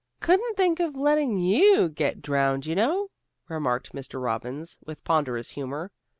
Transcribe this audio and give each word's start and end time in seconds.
"Couldn't 0.19 0.57
think 0.57 0.79
of 0.79 0.95
letting 0.95 1.37
you 1.37 1.87
get 1.87 2.23
drowned, 2.23 2.65
you 2.65 2.73
know," 2.73 3.09
remarked 3.47 3.93
Mr. 3.93 4.19
Robbins 4.19 4.79
with 4.83 5.03
ponderous 5.03 5.51
humor. 5.51 5.91